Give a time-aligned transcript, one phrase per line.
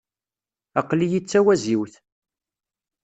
[0.79, 1.93] Aql-iyi d tawaziwt.